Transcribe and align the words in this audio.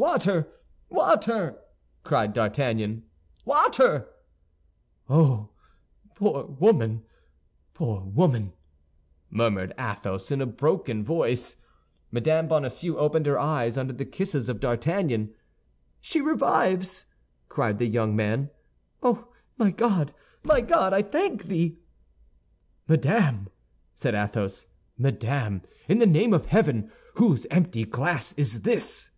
"Water, 0.00 0.48
water!" 0.88 1.58
cried 2.04 2.32
D'Artagnan. 2.32 3.02
"Water!" 3.44 4.08
"Oh, 5.10 5.50
poor 6.14 6.46
woman, 6.46 7.04
poor 7.74 8.00
woman!" 8.06 8.54
murmured 9.28 9.74
Athos, 9.78 10.30
in 10.32 10.40
a 10.40 10.46
broken 10.46 11.04
voice. 11.04 11.56
Mme. 12.10 12.46
Bonacieux 12.48 12.96
opened 12.96 13.26
her 13.26 13.38
eyes 13.38 13.76
under 13.76 13.92
the 13.92 14.06
kisses 14.06 14.48
of 14.48 14.58
D'Artagnan. 14.58 15.34
"She 16.00 16.22
revives!" 16.22 17.04
cried 17.50 17.76
the 17.78 17.86
young 17.86 18.16
man. 18.16 18.48
"Oh, 19.02 19.28
my 19.58 19.70
God, 19.70 20.14
my 20.42 20.62
God, 20.62 20.94
I 20.94 21.02
thank 21.02 21.44
thee!" 21.44 21.76
"Madame!" 22.88 23.50
said 23.94 24.14
Athos, 24.14 24.64
"madame, 24.96 25.60
in 25.88 25.98
the 25.98 26.06
name 26.06 26.32
of 26.32 26.46
heaven, 26.46 26.90
whose 27.16 27.46
empty 27.50 27.84
glass 27.84 28.32
is 28.38 28.62
this?" 28.62 29.10